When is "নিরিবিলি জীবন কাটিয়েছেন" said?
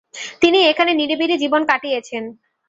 0.93-2.23